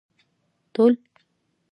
[0.73, 0.93] ټول